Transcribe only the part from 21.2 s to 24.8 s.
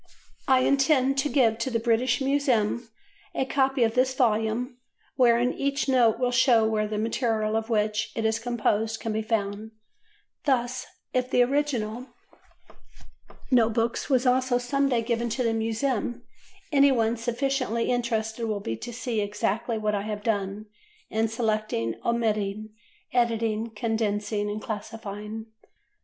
selecting, omitting, editing, condensing and